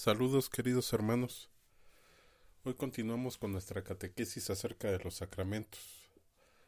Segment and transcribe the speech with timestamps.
[0.00, 1.50] Saludos queridos hermanos.
[2.62, 5.80] Hoy continuamos con nuestra catequesis acerca de los sacramentos.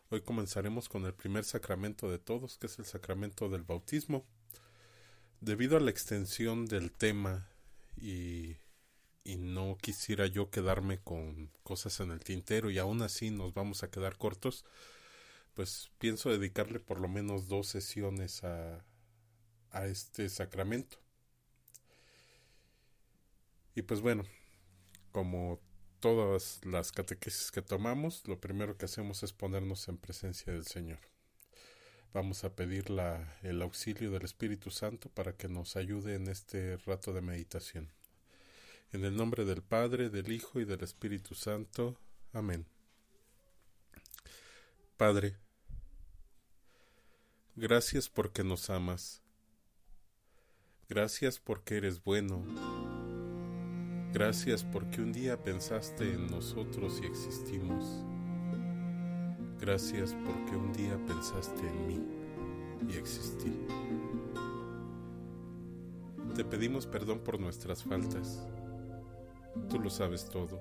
[0.08, 4.26] Hoy comenzaremos con el primer sacramento de todos, que es el sacramento del bautismo.
[5.40, 7.46] Debido a la extensión del tema
[7.96, 8.56] y,
[9.22, 13.84] y no quisiera yo quedarme con cosas en el tintero y aún así nos vamos
[13.84, 14.64] a quedar cortos,
[15.54, 18.84] pues pienso dedicarle por lo menos dos sesiones a,
[19.70, 20.98] a este sacramento.
[23.74, 24.24] Y pues bueno,
[25.12, 25.60] como
[26.00, 30.98] todas las catequesis que tomamos, lo primero que hacemos es ponernos en presencia del Señor.
[32.12, 36.76] Vamos a pedir la, el auxilio del Espíritu Santo para que nos ayude en este
[36.78, 37.92] rato de meditación.
[38.92, 41.96] En el nombre del Padre, del Hijo y del Espíritu Santo.
[42.32, 42.66] Amén.
[44.96, 45.36] Padre,
[47.54, 49.22] gracias porque nos amas.
[50.88, 52.44] Gracias porque eres bueno
[54.12, 58.04] Gracias porque un día pensaste en nosotros y existimos.
[59.60, 62.00] Gracias porque un día pensaste en mí
[62.88, 63.56] y existí.
[66.34, 68.48] Te pedimos perdón por nuestras faltas.
[69.68, 70.60] Tú lo sabes todo.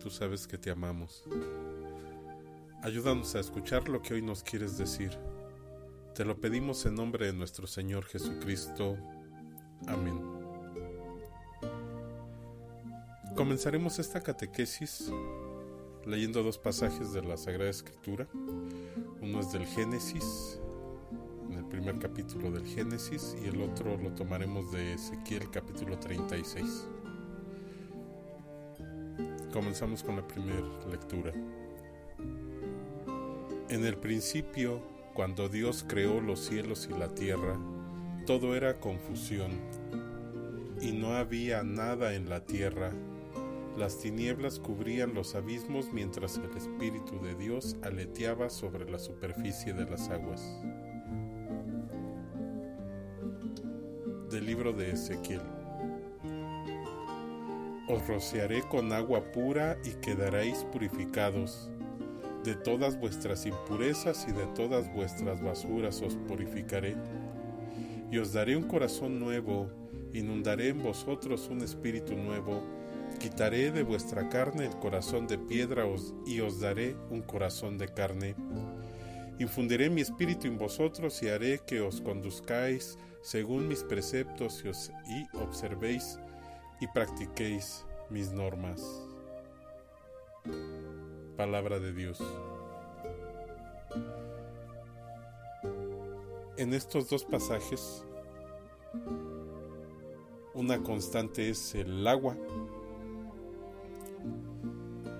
[0.00, 1.24] Tú sabes que te amamos.
[2.82, 5.16] Ayúdanos a escuchar lo que hoy nos quieres decir.
[6.14, 8.96] Te lo pedimos en nombre de nuestro Señor Jesucristo.
[9.86, 10.33] Amén.
[13.44, 15.12] Comenzaremos esta catequesis
[16.06, 18.26] leyendo dos pasajes de la Sagrada Escritura.
[19.20, 20.58] Uno es del Génesis,
[21.50, 26.88] en el primer capítulo del Génesis, y el otro lo tomaremos de Ezequiel capítulo 36.
[29.52, 31.30] Comenzamos con la primera lectura.
[33.68, 34.80] En el principio,
[35.12, 37.58] cuando Dios creó los cielos y la tierra,
[38.24, 39.50] todo era confusión,
[40.80, 42.90] y no había nada en la tierra
[43.76, 49.84] las tinieblas cubrían los abismos mientras el Espíritu de Dios aleteaba sobre la superficie de
[49.84, 50.60] las aguas.
[54.30, 55.42] Del libro de Ezequiel.
[57.88, 61.68] Os rociaré con agua pura y quedaréis purificados.
[62.44, 66.96] De todas vuestras impurezas y de todas vuestras basuras os purificaré.
[68.10, 69.68] Y os daré un corazón nuevo,
[70.12, 72.62] inundaré en vosotros un espíritu nuevo
[73.18, 75.84] Quitaré de vuestra carne el corazón de piedra
[76.26, 78.34] y os daré un corazón de carne.
[79.38, 84.92] Infundiré mi espíritu en vosotros y haré que os conduzcáis según mis preceptos y, os,
[85.08, 86.18] y observéis
[86.80, 88.82] y practiquéis mis normas.
[91.36, 92.22] Palabra de Dios.
[96.56, 98.04] En estos dos pasajes,
[100.54, 102.36] una constante es el agua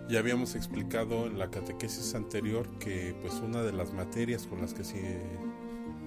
[0.09, 4.75] ya habíamos explicado en la catequesis anterior que pues una de las materias con las
[4.75, 5.21] que se,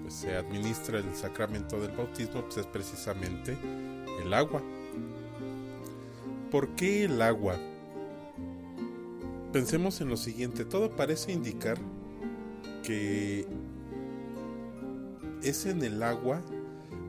[0.03, 3.57] pues, se administra el sacramento del bautismo pues, es precisamente
[4.23, 4.61] el agua.
[6.51, 7.57] ¿Por qué el agua?
[9.51, 11.77] Pensemos en lo siguiente, todo parece indicar
[12.83, 13.47] que
[15.41, 16.41] es en el agua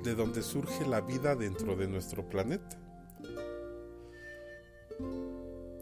[0.03, 2.88] de donde surge la vida dentro de nuestro planeta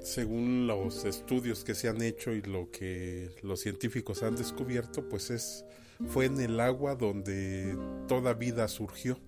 [0.06, 5.31] según los estudios que se han hecho y lo que los científicos han descubierto, pues
[5.31, 5.65] es
[6.09, 9.19] fue en el agua donde toda vida surgió.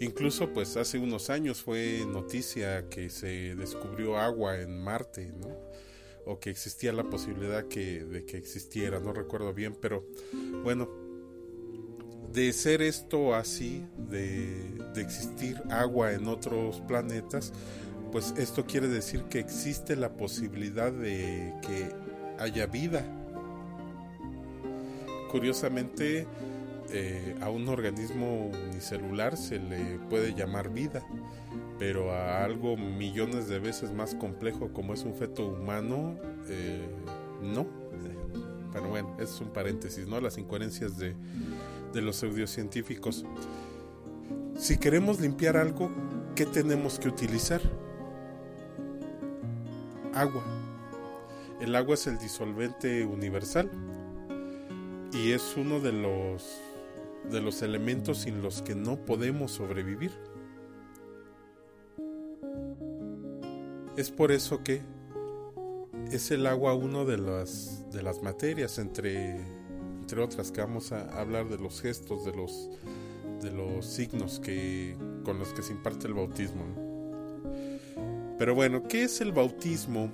[0.00, 5.58] Incluso pues hace unos años fue noticia que se descubrió agua en Marte, ¿no?
[6.24, 10.06] O que existía la posibilidad que, de que existiera, no recuerdo bien, pero
[10.62, 10.88] bueno,
[12.32, 17.52] de ser esto así, de, de existir agua en otros planetas,
[18.12, 21.88] pues esto quiere decir que existe la posibilidad de que
[22.38, 23.04] haya vida.
[25.30, 26.26] Curiosamente,
[26.90, 31.02] eh, a un organismo unicelular se le puede llamar vida,
[31.78, 36.14] pero a algo millones de veces más complejo como es un feto humano,
[36.48, 36.86] eh,
[37.42, 37.66] no.
[38.74, 40.20] Pero bueno, es un paréntesis, ¿no?
[40.20, 41.14] Las incoherencias de,
[41.92, 43.24] de los pseudocientíficos.
[44.56, 45.90] Si queremos limpiar algo,
[46.34, 47.60] ¿qué tenemos que utilizar?
[50.14, 50.42] Agua.
[51.60, 53.70] El agua es el disolvente universal
[55.12, 56.60] y es uno de los
[57.30, 60.10] de los elementos sin los que no podemos sobrevivir.
[63.96, 64.82] Es por eso que
[66.10, 69.36] es el agua uno de las de las materias entre
[70.00, 72.70] entre otras que vamos a hablar de los gestos de los
[73.42, 76.64] de los signos que, con los que se imparte el bautismo.
[78.38, 80.10] Pero bueno, ¿qué es el bautismo?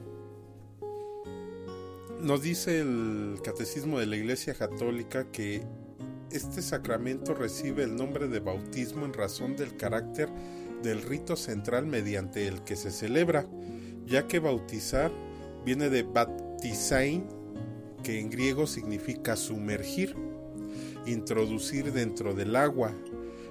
[2.21, 5.63] Nos dice el Catecismo de la Iglesia Católica que
[6.31, 10.29] este sacramento recibe el nombre de bautismo en razón del carácter
[10.83, 13.47] del rito central mediante el que se celebra,
[14.05, 15.11] ya que bautizar
[15.65, 17.27] viene de baptizain,
[18.03, 20.15] que en griego significa sumergir,
[21.07, 22.93] introducir dentro del agua.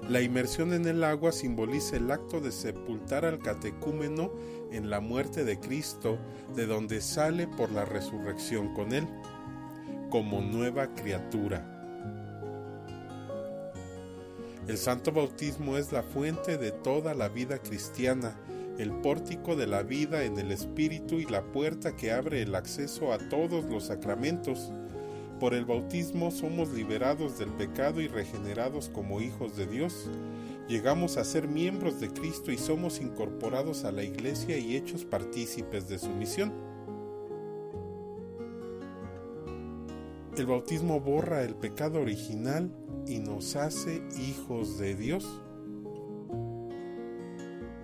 [0.10, 4.32] La inmersión en el agua simboliza el acto de sepultar al catecúmeno
[4.72, 6.18] en la muerte de Cristo,
[6.56, 9.06] de donde sale por la resurrección con él,
[10.10, 11.74] como nueva criatura.
[14.66, 18.40] El santo bautismo es la fuente de toda la vida cristiana,
[18.78, 23.12] el pórtico de la vida en el Espíritu y la puerta que abre el acceso
[23.12, 24.72] a todos los sacramentos.
[25.40, 30.10] Por el bautismo somos liberados del pecado y regenerados como hijos de Dios.
[30.68, 35.88] Llegamos a ser miembros de Cristo y somos incorporados a la Iglesia y hechos partícipes
[35.88, 36.52] de su misión.
[40.36, 42.72] El bautismo borra el pecado original
[43.08, 45.42] y nos hace hijos de Dios.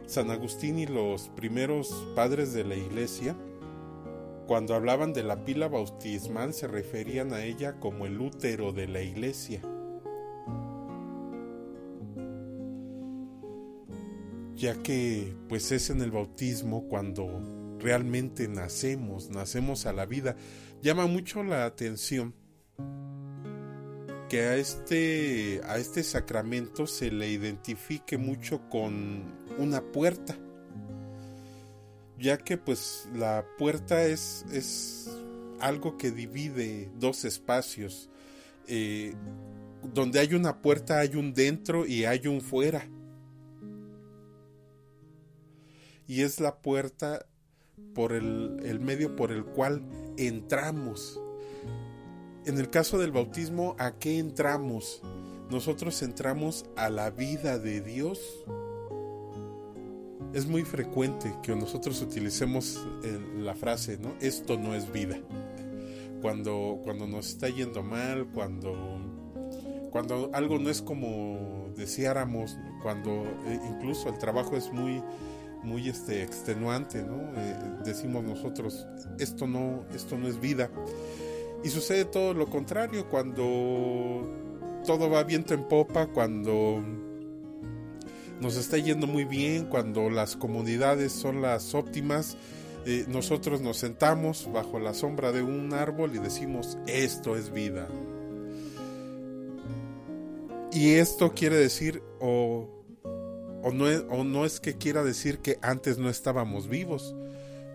[0.06, 3.36] San Agustín y los primeros padres de la iglesia,
[4.48, 9.02] cuando hablaban de la pila bautismal, se referían a ella como el útero de la
[9.02, 9.62] iglesia.
[14.64, 20.38] ya que pues es en el bautismo cuando realmente nacemos, nacemos a la vida.
[20.82, 22.34] Llama mucho la atención
[24.30, 29.24] que a este, a este sacramento se le identifique mucho con
[29.58, 30.38] una puerta,
[32.24, 35.12] ya que pues la puerta es, es
[35.60, 38.10] algo que divide dos espacios.
[38.68, 39.14] Eh,
[39.94, 42.88] donde hay una puerta hay un dentro y hay un fuera.
[46.08, 47.26] Y es la puerta
[47.94, 49.84] por el, el medio por el cual
[50.18, 51.20] entramos
[52.46, 55.02] en el caso del bautismo, ¿a qué entramos?
[55.50, 58.20] Nosotros entramos a la vida de Dios.
[60.34, 62.84] Es muy frecuente que nosotros utilicemos
[63.38, 64.14] la frase, ¿no?
[64.20, 65.20] Esto no es vida.
[66.24, 68.74] Cuando, cuando nos está yendo mal, cuando,
[69.92, 73.12] cuando algo no es como deseáramos, cuando
[73.46, 75.04] eh, incluso el trabajo es muy,
[75.62, 77.18] muy este, extenuante, ¿no?
[77.40, 78.88] Eh, decimos nosotros,
[79.20, 80.72] esto no, esto no es vida.
[81.64, 84.28] Y sucede todo lo contrario cuando
[84.84, 86.84] todo va viento en popa, cuando
[88.44, 92.36] nos está yendo muy bien, cuando las comunidades son las óptimas.
[92.86, 97.88] Eh, nosotros nos sentamos bajo la sombra de un árbol y decimos, esto es vida.
[100.74, 102.68] Y esto quiere decir, o,
[103.64, 107.16] o, no o no es que quiera decir que antes no estábamos vivos.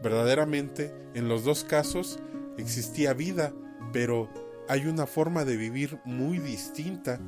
[0.02, 2.18] Verdaderamente, en los dos casos
[2.58, 3.54] existía vida,
[3.90, 4.28] pero
[4.68, 7.18] hay una forma de vivir muy distinta.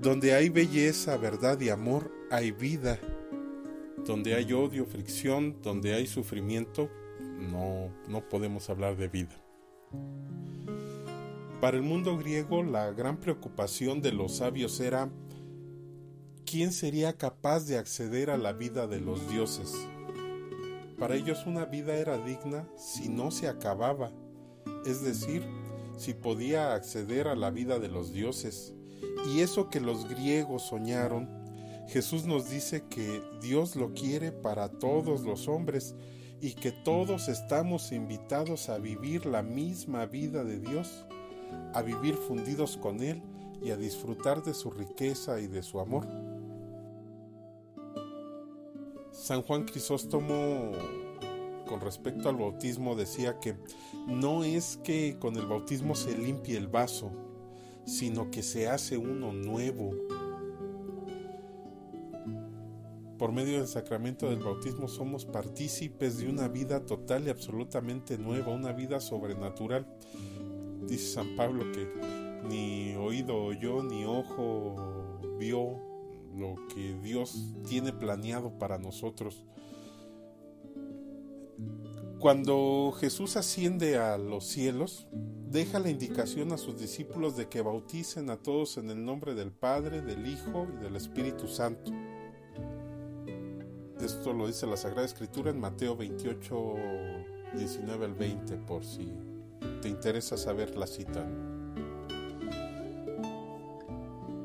[0.00, 2.98] Donde hay belleza, verdad y amor, hay vida.
[4.06, 6.88] Donde hay odio, fricción, donde hay sufrimiento,
[7.20, 9.36] no, no podemos hablar de vida.
[11.60, 15.10] Para el mundo griego la gran preocupación de los sabios era
[16.46, 19.74] ¿quién sería capaz de acceder a la vida de los dioses?
[20.98, 24.12] Para ellos una vida era digna si no se acababa,
[24.86, 25.44] es decir,
[25.96, 28.72] si podía acceder a la vida de los dioses.
[29.26, 31.28] Y eso que los griegos soñaron,
[31.88, 35.94] Jesús nos dice que Dios lo quiere para todos los hombres
[36.40, 41.06] y que todos estamos invitados a vivir la misma vida de Dios,
[41.72, 43.22] a vivir fundidos con Él
[43.62, 46.06] y a disfrutar de su riqueza y de su amor.
[49.10, 50.72] San Juan Crisóstomo
[51.66, 53.56] con respecto al bautismo decía que
[54.06, 57.10] no es que con el bautismo se limpie el vaso,
[57.84, 59.92] sino que se hace uno nuevo.
[63.18, 68.54] Por medio del sacramento del bautismo somos partícipes de una vida total y absolutamente nueva,
[68.54, 69.86] una vida sobrenatural.
[70.86, 71.88] Dice San Pablo que
[72.48, 75.80] ni oído oyó, ni ojo vio
[76.36, 79.44] lo que Dios tiene planeado para nosotros.
[82.20, 85.08] Cuando Jesús asciende a los cielos,
[85.50, 89.50] deja la indicación a sus discípulos de que bauticen a todos en el nombre del
[89.50, 91.92] Padre, del Hijo y del Espíritu Santo.
[94.00, 96.74] Esto lo dice la Sagrada Escritura en Mateo 28,
[97.56, 99.12] 19 al 20, por si
[99.82, 101.26] te interesa saber la cita.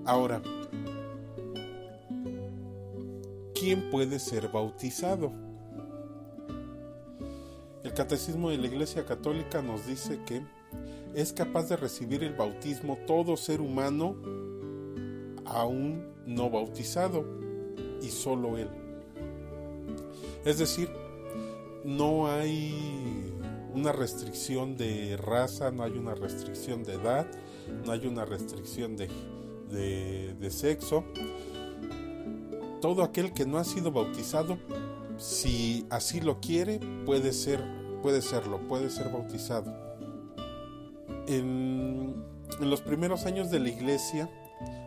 [0.06, 0.42] Ahora,
[3.54, 5.32] ¿quién puede ser bautizado?
[7.84, 10.42] El Catecismo de la Iglesia Católica nos dice que
[11.14, 14.16] es capaz de recibir el bautismo todo ser humano
[15.46, 17.24] aún no bautizado
[18.02, 18.83] y solo él.
[20.46, 20.90] Es decir,
[21.84, 23.34] no hay
[23.74, 27.26] una restricción de raza, no hay una restricción de edad,
[27.86, 29.10] no hay una restricción de,
[30.40, 31.04] de, sexo.
[32.82, 34.58] Todo aquel que no ha sido bautizado,
[35.18, 37.64] si así lo quiere, puede ser,
[38.02, 39.74] puede serlo, puede ser bautizado.
[41.28, 42.24] En,
[42.60, 44.30] en los primeros años de la iglesia,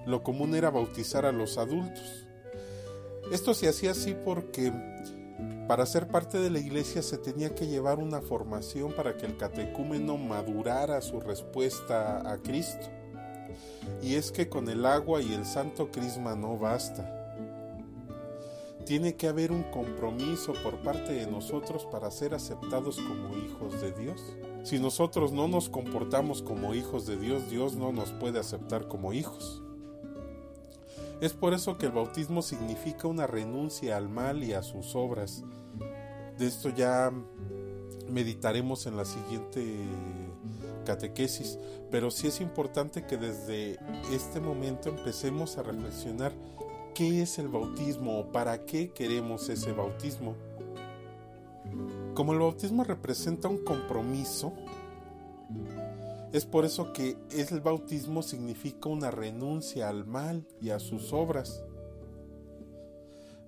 [0.07, 2.26] lo común era bautizar a los adultos.
[3.31, 4.73] Esto se hacía así porque
[5.67, 9.37] para ser parte de la iglesia se tenía que llevar una formación para que el
[9.37, 12.87] catecúmeno madurara su respuesta a Cristo.
[14.01, 17.13] Y es que con el agua y el santo crisma no basta.
[18.85, 23.91] Tiene que haber un compromiso por parte de nosotros para ser aceptados como hijos de
[23.91, 24.23] Dios.
[24.63, 29.13] Si nosotros no nos comportamos como hijos de Dios, Dios no nos puede aceptar como
[29.13, 29.66] hijos.
[31.21, 35.45] Es por eso que el bautismo significa una renuncia al mal y a sus obras.
[36.39, 37.11] De esto ya
[38.11, 39.65] meditaremos en la siguiente
[40.85, 41.59] catequesis,
[41.91, 43.79] pero sí es importante que desde
[44.13, 46.33] este momento empecemos a reflexionar
[46.95, 50.37] qué es el bautismo o para qué queremos ese bautismo.
[52.15, 54.53] Como el bautismo representa un compromiso,
[56.37, 61.65] es por eso que el bautismo significa una renuncia al mal y a sus obras.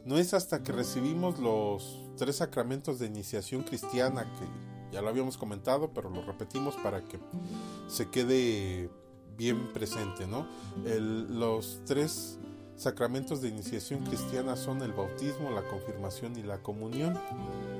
[0.06, 4.46] No es hasta que recibimos los tres sacramentos de iniciación cristiana, que
[4.90, 7.18] ya lo habíamos comentado, pero lo repetimos para que
[7.88, 8.88] se quede
[9.36, 10.46] bien presente, ¿no?
[10.86, 12.38] los tres
[12.76, 17.20] sacramentos de iniciación cristiana son el bautismo, la confirmación y la comunión.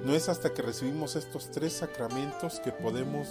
[0.05, 3.27] No es hasta que recibimos estos tres sacramentos que podemos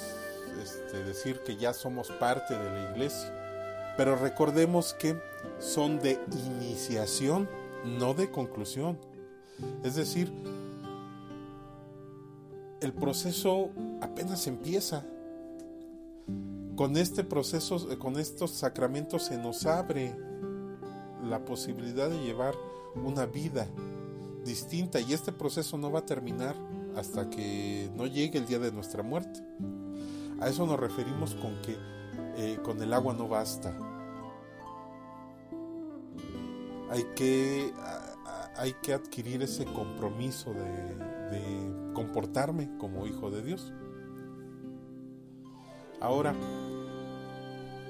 [0.61, 3.33] este, decir que ya somos parte de la iglesia.
[3.97, 5.19] Pero recordemos que
[5.59, 7.49] son de iniciación,
[7.85, 8.97] no de conclusión.
[9.83, 10.31] Es decir,
[12.81, 13.69] el proceso
[14.01, 15.03] apenas empieza.
[16.75, 20.15] Con este proceso, con estos sacramentos se nos abre
[21.23, 22.53] la posibilidad de llevar
[23.03, 23.67] una vida
[24.45, 26.55] distinta y este proceso no va a terminar
[26.95, 29.41] hasta que no llegue el día de nuestra muerte.
[30.39, 31.77] A eso nos referimos con que
[32.37, 33.75] eh, con el agua no basta.
[36.89, 37.73] Hay que,
[38.55, 40.95] hay que adquirir ese compromiso de,
[41.31, 43.73] de comportarme como hijo de Dios.
[45.99, 46.35] Ahora,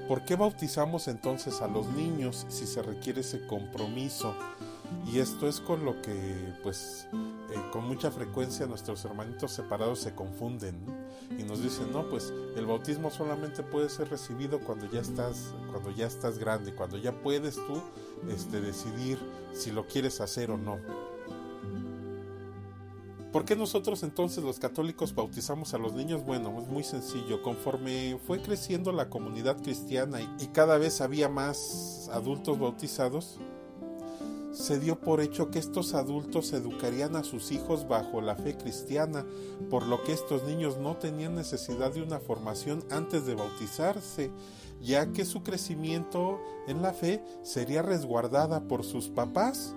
[0.08, 4.34] ¿por qué bautizamos entonces a los niños si se requiere ese compromiso?
[5.06, 10.14] Y esto es con lo que, pues, eh, con mucha frecuencia nuestros hermanitos separados se
[10.14, 10.76] confunden
[11.38, 15.92] y nos dicen, no, pues el bautismo solamente puede ser recibido cuando ya estás, cuando
[15.92, 17.82] ya estás grande, cuando ya puedes tú
[18.30, 19.18] este, decidir
[19.54, 20.78] si lo quieres hacer o no.
[23.32, 26.26] ¿Por qué nosotros entonces los católicos bautizamos a los niños?
[26.26, 27.44] Bueno, es muy sencillo.
[27.44, 33.38] Conforme fue creciendo la comunidad cristiana y cada vez había más adultos bautizados,
[34.58, 39.24] se dio por hecho que estos adultos educarían a sus hijos bajo la fe cristiana,
[39.70, 44.32] por lo que estos niños no tenían necesidad de una formación antes de bautizarse,
[44.82, 49.76] ya que su crecimiento en la fe sería resguardada por sus papás,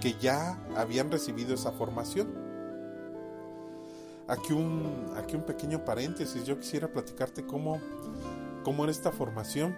[0.00, 2.34] que ya habían recibido esa formación.
[4.28, 7.80] Aquí un, aquí un pequeño paréntesis, yo quisiera platicarte cómo,
[8.64, 9.76] cómo era esta formación.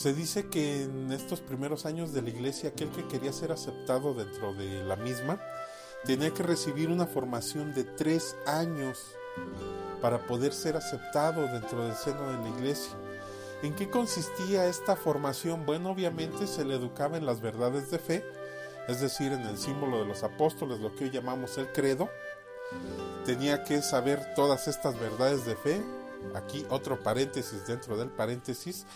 [0.00, 4.14] Se dice que en estos primeros años de la iglesia aquel que quería ser aceptado
[4.14, 5.38] dentro de la misma
[6.06, 9.14] tenía que recibir una formación de tres años
[10.00, 12.94] para poder ser aceptado dentro del seno de la iglesia.
[13.62, 15.66] ¿En qué consistía esta formación?
[15.66, 18.24] Bueno, obviamente se le educaba en las verdades de fe,
[18.88, 22.08] es decir, en el símbolo de los apóstoles, lo que hoy llamamos el credo.
[23.26, 25.82] Tenía que saber todas estas verdades de fe.
[26.34, 28.86] Aquí otro paréntesis dentro del paréntesis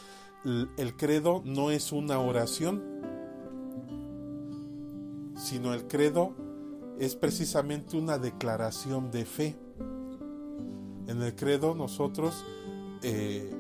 [0.45, 2.83] el credo no es una oración,
[5.37, 6.35] sino el credo
[6.99, 9.57] es precisamente una declaración de fe.
[11.07, 12.45] En el credo nosotros
[13.03, 13.51] eh,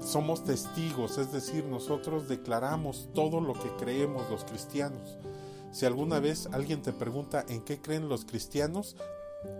[0.00, 5.18] somos testigos, es decir, nosotros declaramos todo lo que creemos los cristianos.
[5.72, 8.96] Si alguna vez alguien te pregunta en qué creen los cristianos,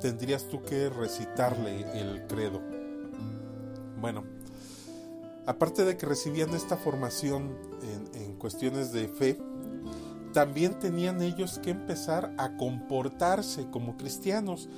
[0.01, 2.61] tendrías tú que recitarle el credo.
[4.01, 4.23] Bueno,
[5.47, 7.57] aparte de que recibían esta formación
[8.15, 9.39] en, cuestiones de fe,
[10.33, 14.69] también tenían ellos que empezar a comportarse como cristianos.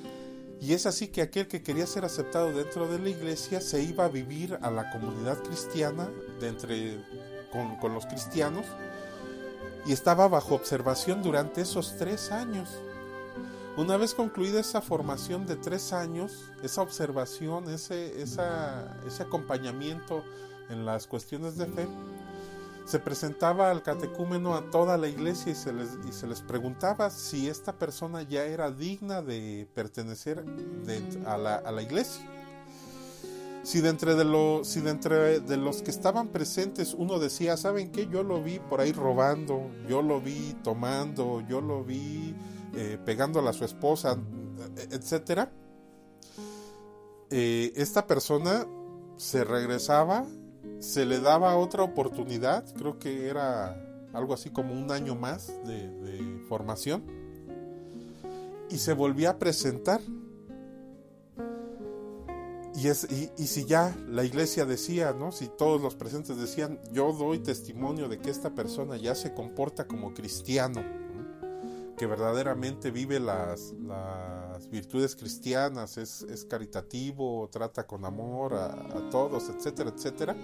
[0.61, 4.05] Y es así que aquel que quería ser aceptado dentro de la iglesia se iba
[4.05, 7.05] a vivir a la comunidad cristiana de entre,
[7.53, 8.65] con, con los cristianos
[9.87, 12.69] y estaba bajo observación durante esos tres años.
[13.77, 20.25] Una vez concluida esa formación de tres años, esa observación, ese, ese acompañamiento
[20.71, 21.87] en las cuestiones de fe,
[22.87, 27.11] se presentaba al catecúmeno a toda la iglesia y se les, y se les preguntaba
[27.11, 30.45] si esta persona ya era digna de pertenecer
[31.27, 32.25] a, la, a, la, iglesia.
[33.65, 37.57] Si de, entre de, lo, si de entre de los que estaban presentes uno decía,
[37.57, 38.07] ¿saben qué?
[38.07, 42.37] Yo lo vi por ahí robando, yo lo vi tomando, yo lo vi
[42.77, 44.17] eh, pegándola a su esposa,
[44.93, 45.51] etcétera,
[47.31, 48.67] eh, esta persona
[49.17, 50.25] se regresaba,
[50.79, 53.83] se le daba otra oportunidad, creo que era
[54.13, 57.05] algo así como un año más de, formación,
[58.71, 60.01] y se volvía a presentar.
[62.75, 65.33] Y, es, y, si ya la iglesia decía, ¿no?
[65.33, 69.87] Si todos los presentes decían, yo doy testimonio de que esta persona ya se comporta
[69.87, 70.83] como cristiano,
[71.97, 73.75] que verdaderamente vive las,
[74.71, 80.37] virtudes cristianas, es, es, caritativo, trata con amor a, todos, etcétera, etcétera,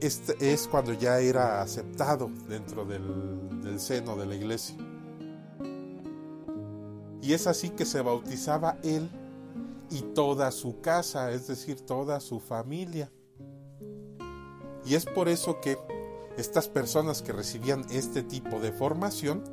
[0.00, 4.76] este es cuando ya era aceptado dentro del, del seno de la iglesia.
[7.22, 9.08] Y es así que se bautizaba él
[9.90, 13.10] y toda su casa, es decir, toda su familia.
[14.84, 15.78] Y es por eso que
[16.36, 19.44] estas personas que recibían este tipo de formación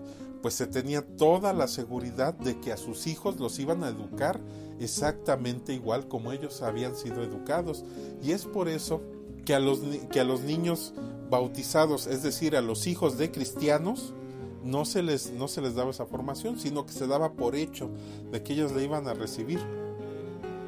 [0.42, 4.40] pues se tenía toda la seguridad de que a sus hijos los iban a educar
[4.80, 7.86] exactamente igual como ellos habían sido educados.
[8.24, 9.02] Y es por eso
[9.46, 9.80] que a los,
[10.12, 10.94] que a los niños
[11.30, 14.14] bautizados, es decir, a los hijos de cristianos,
[14.64, 17.90] no se, les, no se les daba esa formación, sino que se daba por hecho
[18.32, 19.60] de que ellos le iban a recibir.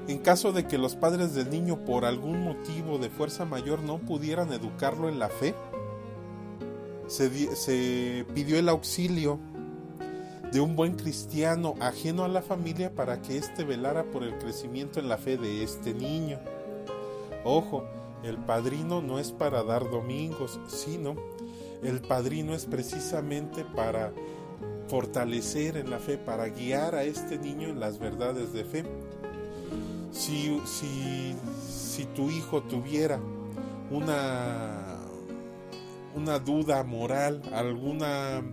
[0.07, 3.99] En caso de que los padres del niño por algún motivo de fuerza mayor no
[3.99, 5.55] pudieran educarlo en la fe,
[7.07, 9.39] se, se pidió el auxilio
[10.53, 14.99] de un buen cristiano ajeno a la familia para que éste velara por el crecimiento
[14.99, 16.39] en la fe de este niño.
[17.43, 17.83] Ojo,
[18.23, 21.15] el padrino no es para dar domingos, sino
[21.81, 24.13] el padrino es precisamente para
[24.87, 28.83] fortalecer en la fe, para guiar a este niño en las verdades de fe.
[30.11, 31.35] Si, si,
[31.67, 33.19] si tu hijo tuviera
[33.89, 34.99] una,
[36.15, 38.43] una duda moral, alguna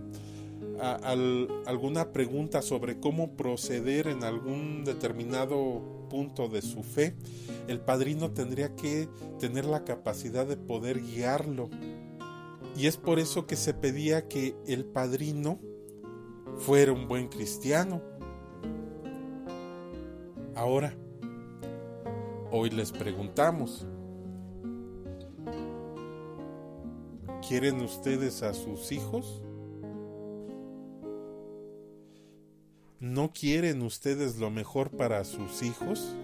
[0.81, 7.15] alguna pregunta sobre cómo proceder en algún determinado punto de su fe,
[7.67, 9.07] el padrino tendría que
[9.39, 11.69] tener la capacidad de poder guiarlo.
[12.75, 15.59] Y es por eso que se pedía que el padrino
[16.57, 18.01] fuera un buen cristiano.
[20.55, 20.95] Ahora,
[22.51, 23.85] hoy les preguntamos,
[27.47, 29.43] ¿quieren ustedes a sus hijos?
[33.01, 36.15] ¿No quieren ustedes lo mejor para sus hijos?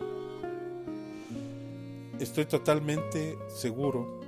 [2.19, 4.21] Estoy totalmente seguro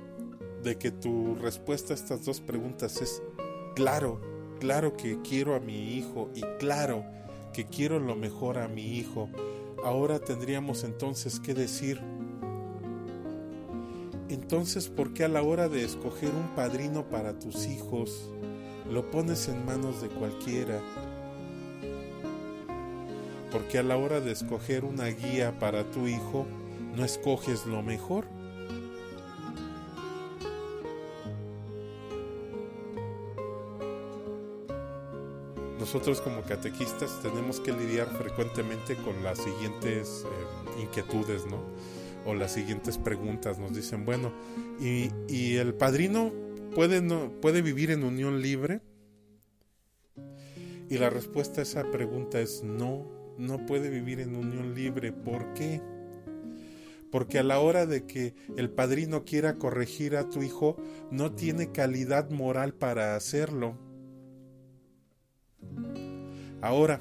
[0.64, 3.22] de que tu respuesta a estas dos preguntas es
[3.76, 4.20] claro,
[4.58, 7.04] claro que quiero a mi hijo y claro
[7.52, 9.28] que quiero lo mejor a mi hijo.
[9.84, 12.00] Ahora tendríamos entonces que decir,
[14.28, 18.28] entonces, ¿por qué a la hora de escoger un padrino para tus hijos,
[18.90, 20.80] lo pones en manos de cualquiera
[23.50, 26.46] porque a la hora de escoger una guía para tu hijo,
[26.96, 28.26] no escoges lo mejor.
[35.78, 41.58] Nosotros como catequistas tenemos que lidiar frecuentemente con las siguientes eh, inquietudes, ¿no?
[42.26, 43.58] O las siguientes preguntas.
[43.58, 44.30] Nos dicen, bueno,
[44.78, 46.32] ¿y, y el padrino
[46.74, 48.82] puede, no, puede vivir en unión libre?
[50.90, 55.12] Y la respuesta a esa pregunta es no, no puede vivir en unión libre.
[55.12, 55.80] ¿Por qué?
[57.10, 60.76] Porque a la hora de que el padrino quiera corregir a tu hijo,
[61.10, 63.76] no tiene calidad moral para hacerlo.
[66.60, 67.00] Ahora,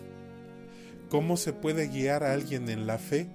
[1.09, 3.29] ¿cómo se puede guiar a alguien en la fe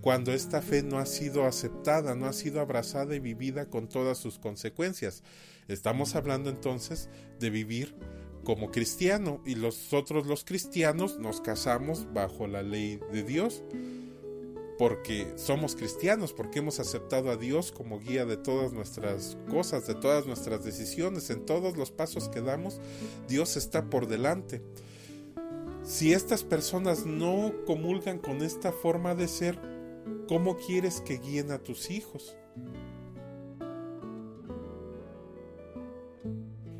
[0.00, 4.16] cuando esta fe no ha sido aceptada, no ha sido abrazada y vivida con todas
[4.16, 5.22] sus consecuencias?
[5.66, 7.94] Estamos hablando entonces de vivir
[8.44, 13.62] como cristiano y nosotros los cristianos nos casamos bajo la ley de Dios.
[14.76, 19.94] porque somos cristianos, porque hemos aceptado a Dios como guía de todas nuestras cosas, de
[19.94, 22.80] todas nuestras decisiones, en todos los pasos que damos,
[23.28, 24.62] Dios está por delante.
[25.84, 29.60] Si estas personas no comulgan con esta forma de ser,
[30.26, 32.34] ¿cómo quieres que guíen a tus hijos?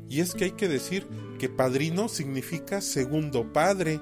[0.09, 1.07] Y es que hay que decir
[1.39, 3.99] que padrino significa segundo padre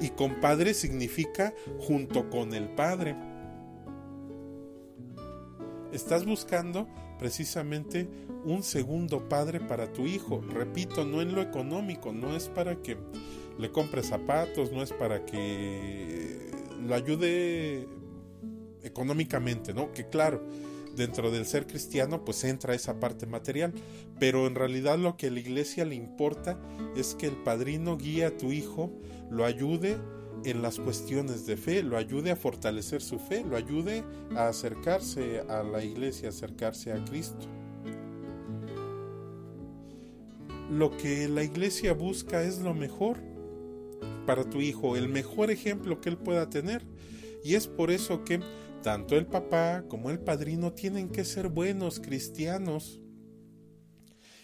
[0.00, 3.16] y compadre significa junto con el padre.
[5.92, 8.08] Estás buscando precisamente
[8.44, 10.40] un segundo padre para tu hijo.
[10.40, 12.96] Repito, no en lo económico, no es para que
[13.58, 16.50] le compre zapatos, no es para que
[16.82, 17.86] lo ayude
[18.82, 19.92] económicamente, ¿no?
[19.92, 20.42] Que claro,
[21.00, 23.72] dentro del ser cristiano pues entra esa parte material,
[24.18, 26.60] pero en realidad lo que a la iglesia le importa
[26.94, 28.92] es que el padrino guíe a tu hijo,
[29.30, 29.96] lo ayude
[30.44, 34.04] en las cuestiones de fe, lo ayude a fortalecer su fe, lo ayude
[34.36, 37.46] a acercarse a la iglesia, acercarse a Cristo.
[40.70, 43.16] Lo que la iglesia busca es lo mejor
[44.26, 46.84] para tu hijo, el mejor ejemplo que él pueda tener.
[47.42, 48.40] Y es por eso que
[48.82, 53.00] tanto el papá como el padrino tienen que ser buenos cristianos.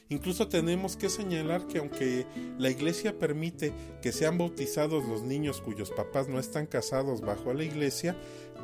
[0.09, 2.27] Incluso tenemos que señalar que aunque
[2.59, 3.73] la iglesia permite
[4.03, 8.17] que sean bautizados los niños cuyos papás no están casados bajo la iglesia,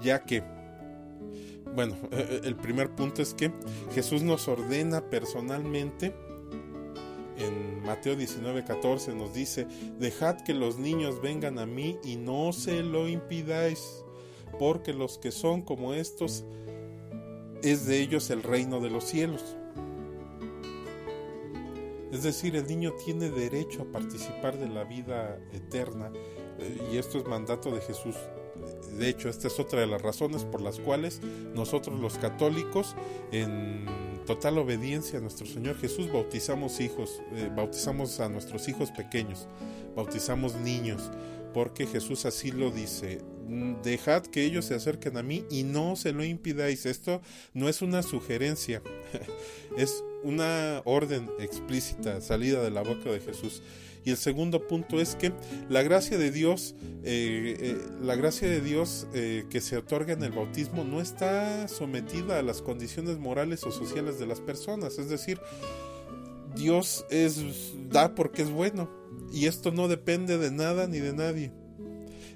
[0.05, 0.45] ya que,
[1.75, 1.97] bueno,
[2.45, 3.51] el primer punto es que
[3.93, 6.15] Jesús nos ordena personalmente,
[7.39, 9.67] en Mateo 19:14 nos dice,
[9.99, 14.02] dejad que los niños vengan a mí y no se lo impidáis
[14.59, 16.45] porque los que son como estos
[17.63, 19.57] es de ellos el reino de los cielos.
[22.13, 26.13] Es decir, el niño tiene derecho a participar de la vida eterna
[26.59, 28.17] eh, y esto es mandato de Jesús.
[28.99, 31.21] De hecho, esta es otra de las razones por las cuales
[31.55, 32.95] nosotros los católicos,
[33.33, 33.87] en
[34.27, 39.49] total obediencia a nuestro Señor Jesús, bautizamos hijos, eh, bautizamos a nuestros hijos pequeños,
[39.97, 41.11] bautizamos niños,
[41.55, 43.23] porque Jesús así lo dice,
[43.83, 46.87] dejad que ellos se acerquen a mí y no se lo impidáis.
[46.87, 47.21] Esto
[47.55, 48.83] no es una sugerencia,
[49.77, 53.63] es una orden explícita salida de la boca de Jesús.
[54.05, 55.33] Y el segundo punto es que
[55.69, 56.75] la gracia de Dios,
[57.05, 61.69] eh, eh, la gracia de Dios eh, que se otorga en el bautismo no está
[61.69, 64.99] sometida a las condiciones morales o sociales de las personas.
[64.99, 65.41] Es decir,
[66.57, 68.91] Dios es da porque es bueno
[69.33, 71.53] y esto no depende de nada ni de nadie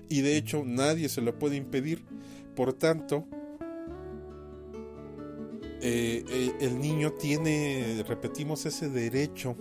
[0.09, 2.05] y de hecho nadie se lo puede impedir.
[2.55, 3.27] Por tanto,
[5.83, 9.57] eh, eh, el niño tiene, repetimos, ese derecho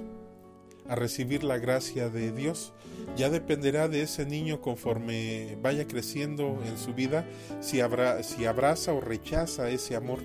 [0.88, 2.74] a recibir la gracia de Dios.
[3.18, 7.28] Ya dependerá de ese niño conforme vaya creciendo en su vida
[7.60, 10.20] si, habrá, si abraza o rechaza ese amor.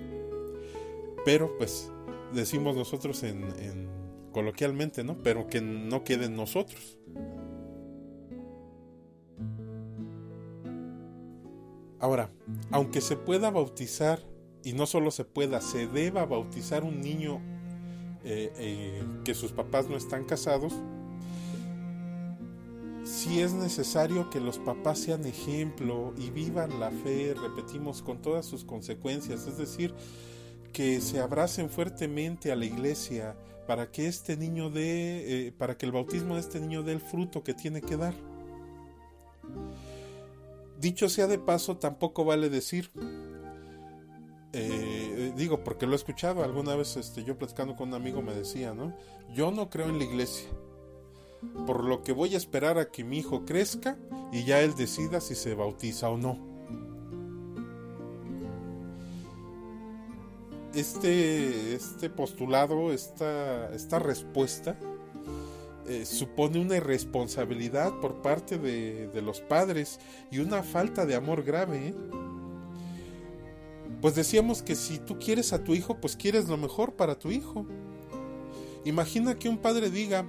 [1.25, 1.91] Pero pues
[2.33, 3.89] decimos nosotros en, en
[4.31, 5.17] coloquialmente, ¿no?
[5.17, 6.97] Pero que no quede en nosotros.
[12.01, 12.31] Ahora,
[12.71, 14.19] aunque se pueda bautizar,
[14.63, 17.39] y no solo se pueda, se deba bautizar un niño
[18.23, 20.73] eh, eh, que sus papás no están casados,
[23.03, 28.47] si es necesario que los papás sean ejemplo y vivan la fe, repetimos, con todas
[28.47, 29.93] sus consecuencias, es decir,
[30.73, 33.35] que se abracen fuertemente a la iglesia
[33.67, 37.01] para que este niño dé, eh, para que el bautismo de este niño dé el
[37.01, 38.15] fruto que tiene que dar.
[40.81, 42.89] Dicho sea de paso, tampoco vale decir,
[44.51, 48.33] eh, digo, porque lo he escuchado, alguna vez este, yo platicando con un amigo me
[48.33, 48.97] decía, ¿no?
[49.31, 50.49] Yo no creo en la iglesia,
[51.67, 53.95] por lo que voy a esperar a que mi hijo crezca
[54.31, 56.39] y ya él decida si se bautiza o no.
[60.73, 64.79] Este, este postulado, esta, esta respuesta,
[65.87, 69.99] eh, supone una irresponsabilidad por parte de, los padres
[70.31, 71.89] y una falta de amor grave.
[71.89, 71.95] ¿eh?
[74.01, 77.31] Pues decíamos que si tú quieres a tu hijo, pues quieres lo mejor para tu
[77.31, 77.65] hijo.
[78.85, 80.25] Imagina que un padre diga,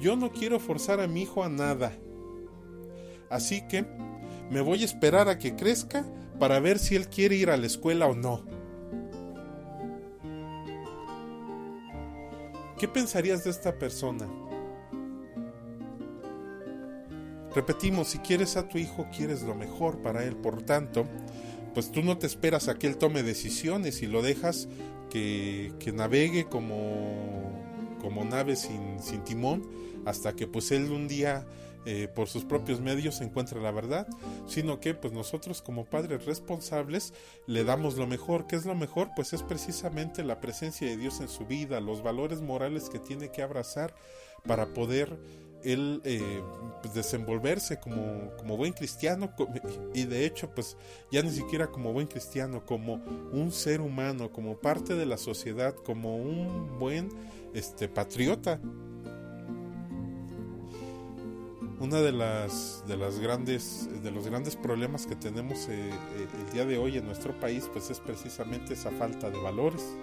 [0.00, 1.92] yo no quiero forzar a mi hijo a nada.
[3.30, 3.86] Así que
[4.50, 6.04] me voy a esperar a que crezca
[6.38, 8.44] para ver si él quiere ir a la escuela o no.
[12.78, 14.28] ¿Qué pensarías de esta persona?
[17.54, 20.36] Repetimos, si quieres a tu hijo, quieres lo mejor para él.
[20.36, 21.06] Por tanto,
[21.72, 24.68] pues tú no te esperas a que él tome decisiones y lo dejas
[25.10, 27.62] que, navegue como,
[28.00, 29.62] como nave sin, sin timón,
[30.04, 31.46] hasta que pues él un día
[31.86, 34.06] eh, por sus propios medios encuentra la verdad,
[34.46, 37.12] sino que pues nosotros como padres responsables
[37.46, 38.46] le damos lo mejor.
[38.46, 39.10] ¿Qué es lo mejor?
[39.14, 43.30] Pues es precisamente la presencia de Dios en su vida, los valores morales que tiene
[43.30, 43.94] que abrazar
[44.46, 45.18] para poder
[45.64, 46.42] él eh,
[46.82, 49.34] pues, desenvolverse como, como, buen cristiano
[49.94, 50.76] y de hecho pues
[51.10, 55.74] ya ni siquiera como buen cristiano, como un ser humano, como parte de la sociedad,
[55.74, 57.08] como un buen
[57.54, 58.60] este, patriota.
[61.84, 66.52] Una de las, de las grandes de los grandes problemas que tenemos eh, eh, el
[66.54, 69.94] día de hoy en nuestro país pues es precisamente esa falta de valores.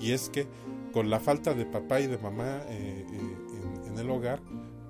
[0.00, 0.48] Y es que
[0.92, 4.40] con la falta de papá y de mamá en el hogar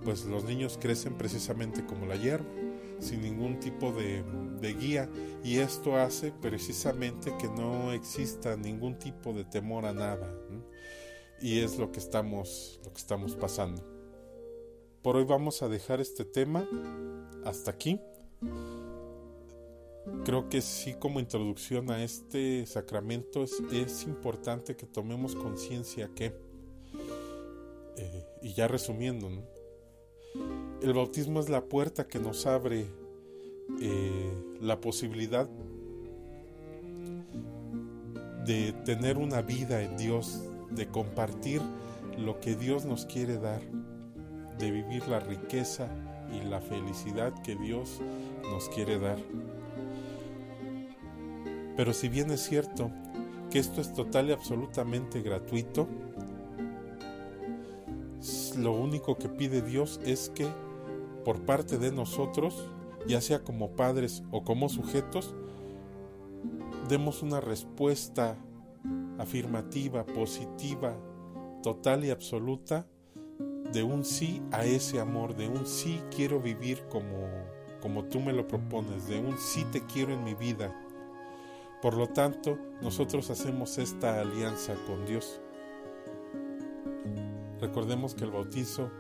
[0.03, 2.49] pues los niños crecen precisamente como la hierba,
[3.01, 4.25] sin ningún tipo de,
[4.81, 5.11] guía.
[5.45, 10.35] Y esto hace precisamente que no exista ningún tipo de temor a nada
[11.39, 13.98] y es lo que estamos lo que estamos pasando.
[15.03, 16.69] Por hoy vamos a dejar este tema
[17.45, 18.01] hasta aquí.
[20.25, 26.35] Creo que sí como introducción a este sacramento es, importante que tomemos conciencia que,
[27.97, 29.29] eh, y ya resumiendo.
[30.83, 32.87] El bautismo es la puerta que nos abre
[33.81, 35.49] eh, la posibilidad
[38.45, 41.63] de tener una vida en Dios, de compartir
[42.19, 43.63] lo que Dios nos quiere dar,
[44.59, 45.89] de vivir la riqueza
[46.33, 48.01] y la felicidad que Dios
[48.51, 49.19] nos quiere dar.
[51.77, 52.91] Pero si bien es cierto
[53.51, 55.89] que esto es total y absolutamente gratuito,
[58.59, 60.49] lo único que pide Dios es que
[61.25, 62.69] por parte de nosotros,
[63.07, 65.35] ya sea como padres o como sujetos,
[66.89, 68.37] demos una respuesta
[69.19, 70.97] afirmativa, positiva,
[71.63, 72.87] total y absoluta
[73.73, 77.29] de un sí a ese amor, de un sí quiero vivir como,
[77.81, 80.75] como tú me lo propones, de un sí te quiero en mi vida.
[81.83, 85.41] Por lo tanto, nosotros hacemos esta alianza con Dios.
[87.61, 88.91] Recordemos que el bautizo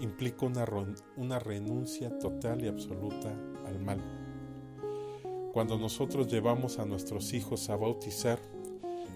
[0.00, 0.66] implica una,
[1.16, 3.32] una renuncia total y absoluta
[3.66, 4.02] al mal.
[5.52, 8.38] Cuando nosotros llevamos a nuestros hijos a bautizar,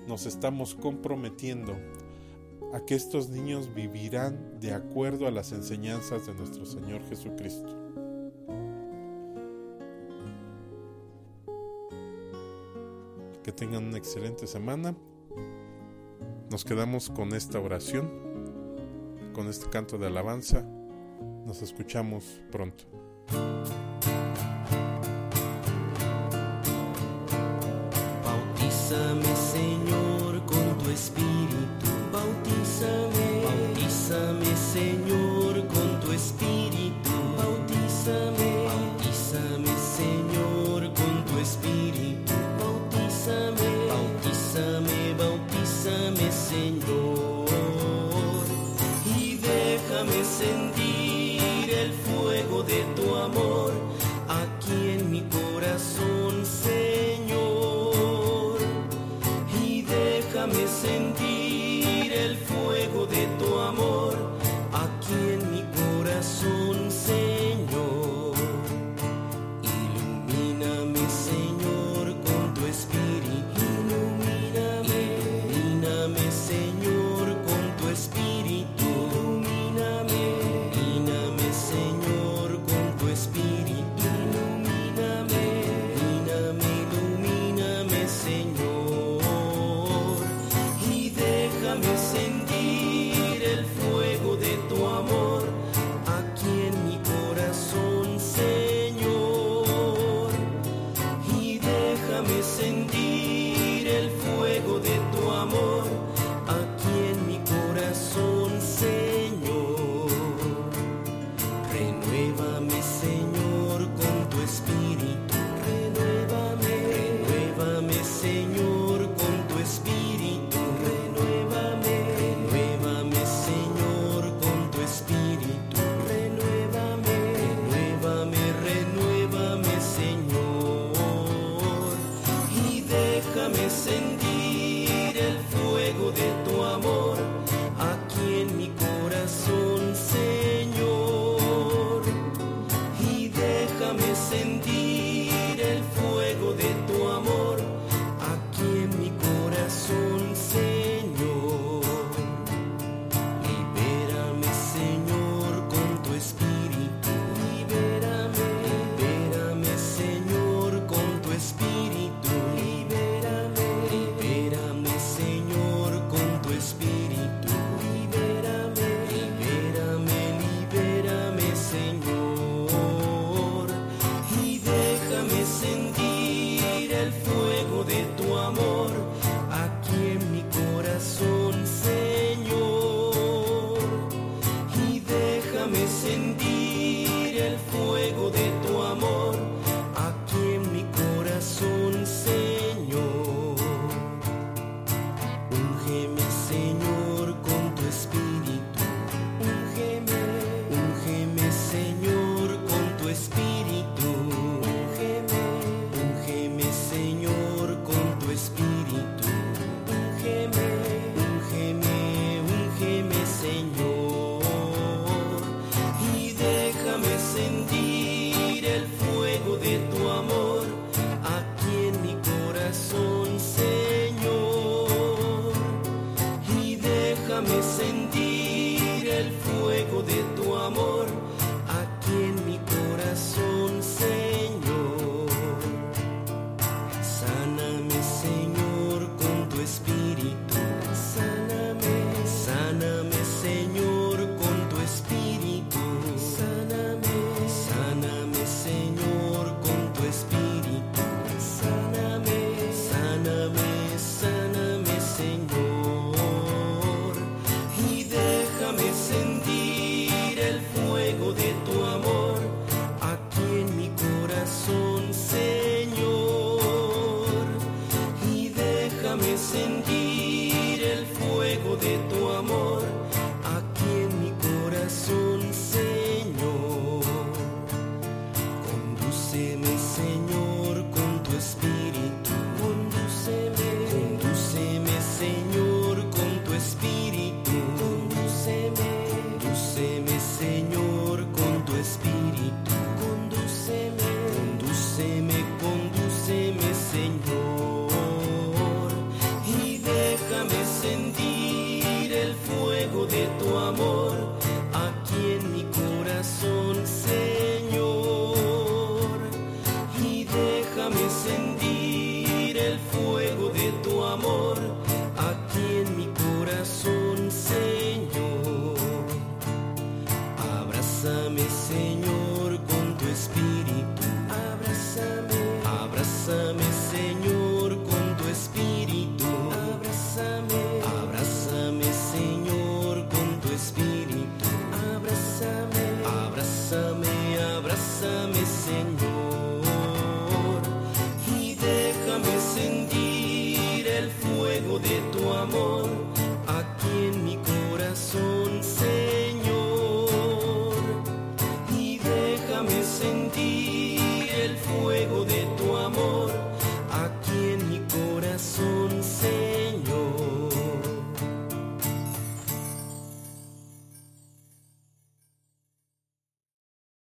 [0.08, 1.76] nos estamos comprometiendo
[2.72, 7.76] a que estos niños vivirán de acuerdo a las enseñanzas de nuestro Señor Jesucristo.
[13.42, 14.94] Que tengan una excelente semana.
[16.50, 18.30] Nos quedamos con esta oración
[19.32, 20.64] con este canto de alabanza.
[21.46, 22.84] Nos escuchamos pronto.
[28.24, 29.29] Bautízame,